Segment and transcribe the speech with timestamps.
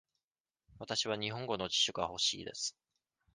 [0.79, 2.75] わたしは日本語の辞書が欲しいです。